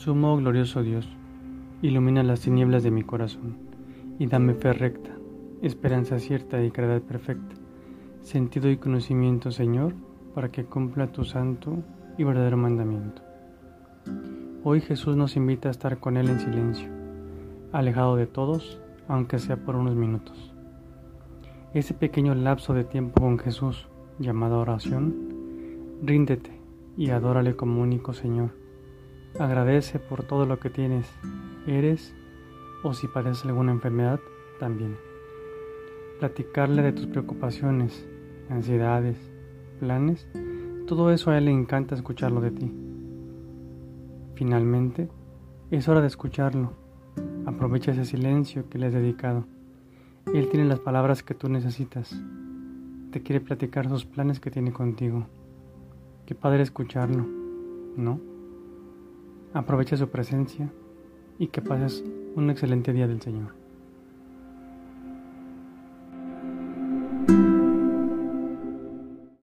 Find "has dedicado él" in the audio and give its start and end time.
48.86-50.48